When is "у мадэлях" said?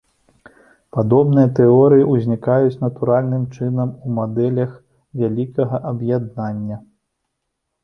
4.05-4.75